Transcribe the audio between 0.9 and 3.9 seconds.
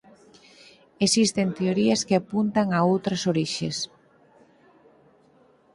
Existen teorías que apuntan a outras orixes.